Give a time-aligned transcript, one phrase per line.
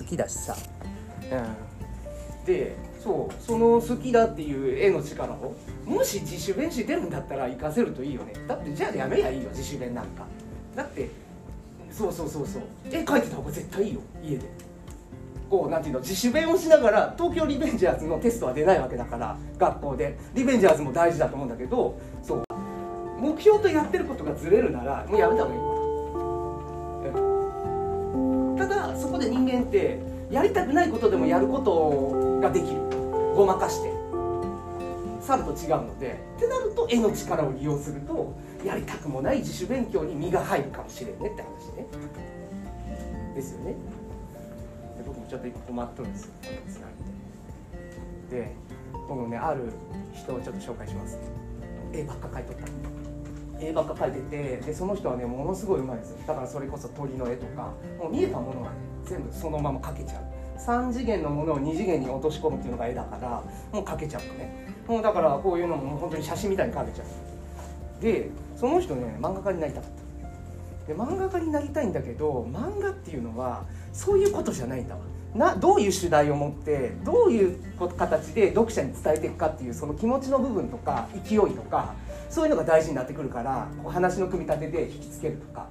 [0.00, 0.56] 好きだしさ、
[1.30, 8.32] うん、でそうその好きだっていう絵の力をもし自主弁し出るんだったら活かせるといいよね。
[8.46, 10.24] だってじゃあやめりゃいいよ自主弁なんか。
[10.76, 11.10] だって
[11.90, 12.62] そうそうそうそう。
[12.90, 14.46] 絵描いてた方が絶対いいよ家で。
[15.50, 20.16] こうなんていうの自主弁をしながら東京リベンジャーズのテストは出ないわけだから学校で。
[20.34, 22.44] リベンジャーズも大事だと思うんだけどそう。
[23.20, 25.60] 目標とやってることがずれるならもうやめた方がいい、
[28.62, 29.98] ただそこで人間って
[30.30, 32.80] やりたくないことでもやることができる。
[33.34, 33.90] ごまかして。
[35.20, 36.20] 猿と違うので。
[36.36, 38.32] ってなると絵の力を利用すると
[38.64, 41.86] やりたくもない自主勉強に身が入るかもしれんねって話ね。
[43.34, 43.74] ですよね。
[44.96, 46.30] で僕もちょっと一個困っとるんですよ。
[46.68, 46.86] つな
[48.30, 48.52] げてで
[49.08, 49.72] 僕ねある
[50.14, 51.18] 人をちょっと紹介します。
[51.92, 53.01] 絵ばっか描いとった
[53.66, 60.22] 絵ばっか描いててでその人はねものすごいうまいですだからそれこそ鳥の絵とかもう見えたものはね全部そのまま描けちゃう。
[60.58, 63.42] 3次元のものを2次元に落とし込むっていうのが絵だから
[63.72, 64.68] もう描けちゃうのね。
[64.86, 68.02] もうだからこういうのも本当に写真みたいに描けちゃう。
[68.02, 69.90] でその人ね漫画家になりたかっ
[70.86, 75.00] たで漫画家になりたいんだけど漫画っていうのはそういうことじゃないんだわ。
[75.34, 77.58] などういう主題を持ってどういう
[77.96, 81.94] 形で読者に伝えていくかっていうその気持ちの部分とか勢いとか
[82.28, 85.68] そういうのが大事になってくるから話の組み立てで引きつけるとか。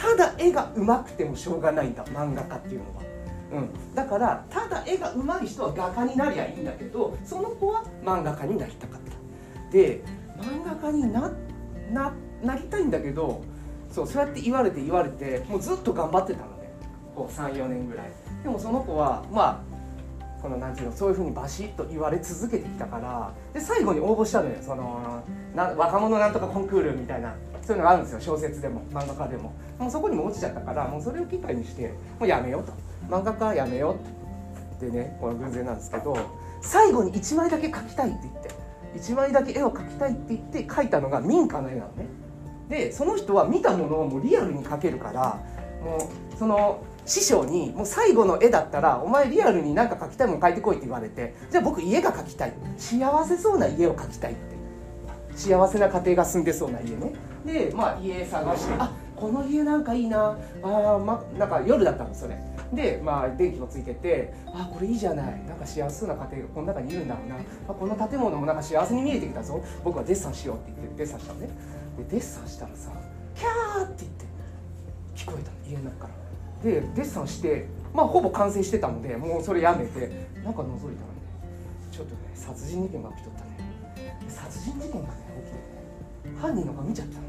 [0.00, 3.02] ただ絵が上手くてもしょうがないんだ漫画家っていうのは。
[3.52, 9.72] うん、だからただ絵が上手い人は画家になりゃいいんだけどその子は漫画家になりたかった。
[9.72, 10.02] で
[10.38, 11.30] 漫画家にな
[11.92, 13.42] ななりたいんだけど
[13.90, 16.59] そうそうやって言われて言われてもうずっと頑張ってたの。
[17.16, 18.06] 34年ぐらい。
[18.42, 24.56] でもその子はまあこのなんていうのそういうふうにバシッと言われ続けてきたからで最後に応募したのよ。
[24.60, 25.22] その
[25.54, 27.34] な若者なんとかコンクールみたいな。
[27.62, 29.52] そういうのがあるんですよ小説でも漫画家でも。
[29.78, 31.88] もうそこにも落ちちゃったからもうそれを機会にして
[32.18, 32.72] もうやめようと。
[33.08, 33.96] 漫画家はやめよ
[34.80, 36.16] うってねこの偶然なんですけど
[36.62, 38.50] 最後に1枚だけ描きたいって言って
[38.98, 42.06] 1枚だけ絵を描きたいって言って描いたのが民家の絵なのね。
[42.68, 45.38] でその人は見たものをもうリアルに描けるから
[45.84, 52.52] もうその師匠にもう最後の絵だったらお前リアルに何か描きたいもの描いてこいって言われてじゃあ僕家が描きたい。
[52.78, 54.50] 幸せそうな家を描きたいって。
[55.34, 57.12] 幸せな家庭が住んでそうな家ね。
[57.44, 60.38] でまあ家探してあこの家なんかいいな。
[60.62, 62.38] あまなんか夜だったのそれ。
[62.72, 65.44] でまあ電気もついててあこれいいじゃない。
[65.48, 67.34] なんか幸せそうな家庭がこの中にいるんだろうな。
[67.68, 69.60] あこの建物もなんか幸せに見えてきたぞ。
[69.82, 71.48] 僕はデッサンしようって言ってデッサンしたのね。
[71.98, 72.92] でデッサンしたらさ
[73.34, 74.24] キャーって言って
[75.16, 76.29] 聞こえたの家の中から。
[76.62, 80.96] でデッサンしてまあほぼ完成してたのでもうそれやめてなんか覗いたらね
[81.90, 83.50] ちょっとね殺人事件が起きとったね。
[84.28, 87.28] 殺人事件がね起きてね犯人の顔見ちゃったのね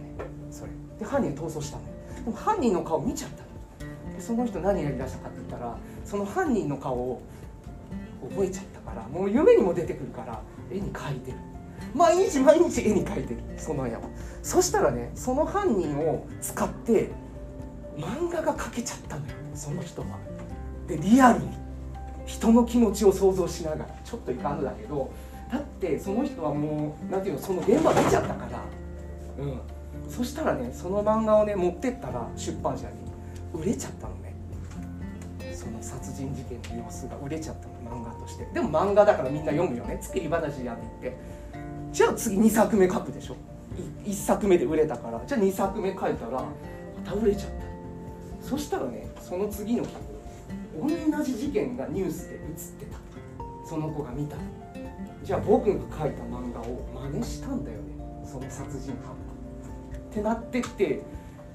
[0.52, 0.72] それ。
[1.00, 4.16] で犯人逃走したのよでも犯人の顔見ちゃったの。
[4.16, 7.22] でその人何やりだしたかって言ったらその犯人の顔を
[8.30, 10.41] 覚えちゃったからもう夢にも出てくるから
[10.72, 11.38] 絵に描いてる。
[11.94, 14.02] 毎日毎日絵に描いてるその絵を
[14.44, 17.09] そしたらねその犯人を使って
[17.97, 20.07] 漫画が描けちゃったのよその人は。
[20.88, 21.50] でリアルに
[22.25, 25.12] 人の気持ちを想像しながらちょっといかんのだけど
[25.52, 28.59] だってその人はもう何ていうのその現場見ちゃったから。
[29.44, 29.59] うん。
[30.09, 32.94] そしたらねその漫画をね持ってったら出版社に
[33.53, 34.34] 売れちゃったのね。
[35.53, 38.46] その殺人事件の様子が売れちゃったの漫画として。
[38.53, 39.97] でも漫画だからみんな読むよね。
[40.02, 41.18] 作り話やってって。
[41.91, 43.35] じゃあ次2作目書くでしょ。
[44.06, 45.22] 1作目で売れたから。
[45.25, 46.46] じゃあ2作目書いたらま
[47.06, 47.60] た売れちゃった。
[48.41, 49.90] そしたらねその次の日
[50.79, 52.97] 同じ事件がニュースで映ってた。
[53.68, 54.35] その子が見た。
[55.24, 57.84] じゃあ僕が書いた漫画を真似したんだよね。
[58.25, 61.02] その殺人犯ってなってって。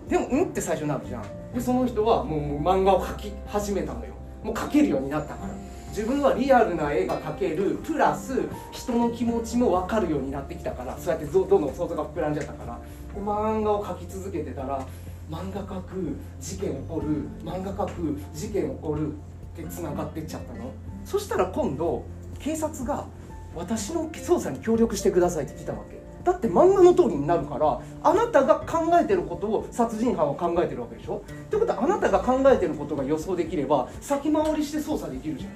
[0.09, 1.25] でもうんって最初なるじゃん。
[1.53, 4.15] でその人はもう漫画を描き始めたのよ。
[4.43, 5.55] もう描けるようになったから。
[5.89, 7.79] 自分はリアルな絵が描ける。
[7.85, 10.97] プラス人の気持ちも分かるようになってきたから。
[10.97, 12.79] そうやってどんどん想像が膨らんじゃったから。
[13.15, 14.87] で漫画を描き続けてたら
[15.31, 19.17] 漫画描く事件起こる漫画描く事件起こるっ
[19.57, 20.71] てつながってっちゃったの。
[21.05, 22.05] そしたら今度
[22.39, 23.07] 警察が
[23.55, 25.97] 私の捜査に協力してくださいって来たわけ。
[26.23, 31.19] だって漫画の通りになるからあなたが考えてることを殺人犯は考えてるわけでしょ。
[31.19, 31.21] っ
[31.51, 35.51] てことはあなたが考えてることが予想できれば先回りして捜査できるじゃん。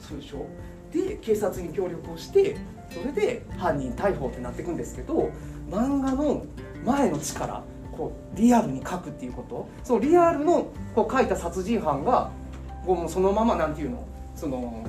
[0.00, 0.46] そうでしょ。
[0.90, 2.56] で警察に協力をして
[2.90, 5.30] それで犯人逮捕ってなってくんですけど
[5.70, 6.44] 漫画の
[6.84, 7.62] 前の力
[7.96, 9.68] こうリアルに描くっていうこと？
[9.84, 12.30] そのリアルのこう描いた殺人犯が
[12.86, 14.04] こうもうそのままなんていうの？
[14.34, 14.84] その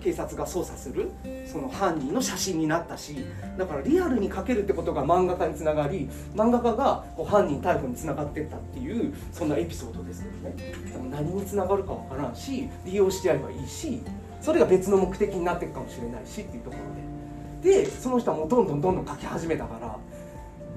[0.00, 1.10] 警察が捜査する？
[1.50, 3.16] その犯人の写真になったし。
[3.56, 10.90] だからリアルに描けるってことが漫画家につながり漫画家がこう犯人逮捕につながってったっていうそんなエピソードですけどね。
[10.92, 14.02] でも何につながるかわからんし利用しちゃえばいいし
[14.42, 17.80] それが別の目的になっていくかもしれないしっていうところで。
[17.82, 19.98] でその人はもうどんどんどんどん書き始めたから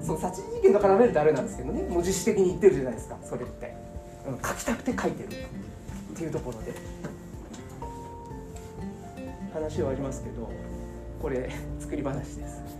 [0.02, 1.82] そう殺人事件と絡めるとあれなんですけどね。
[1.82, 3.18] もう自主的に言ってるじゃないですか。
[3.22, 3.74] それって、
[4.26, 5.28] うん、書きたくて書いてる。
[5.28, 6.74] っていうところで。
[9.52, 10.48] 話はありますけど
[11.20, 12.79] これ作り話です。